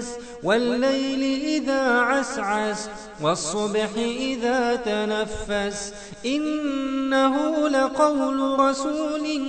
[0.00, 2.88] الكنس والليل إذا عسعس
[3.22, 5.94] والصبح إذا تنفس.
[6.26, 9.40] إنه لقول رسول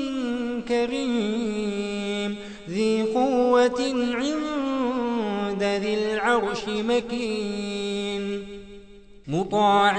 [0.67, 2.35] كريم
[2.69, 8.47] ذي قوة عند ذي العرش مكين.
[9.27, 9.97] مطاع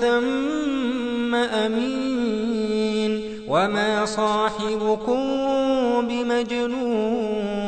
[0.00, 3.28] ثم أمين.
[3.48, 5.18] وما صاحبكم
[6.08, 7.67] بمجنون.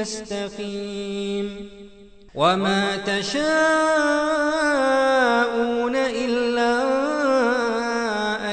[0.00, 1.68] يستقيم
[2.34, 3.46] وما تشاءون
[5.96, 6.82] إلا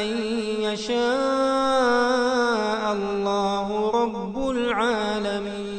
[0.02, 0.08] أن
[0.62, 0.94] يشاء
[2.94, 5.73] الله رب العالمين